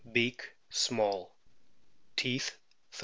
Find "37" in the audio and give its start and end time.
2.93-2.99